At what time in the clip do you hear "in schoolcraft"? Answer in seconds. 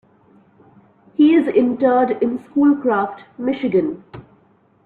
2.23-3.21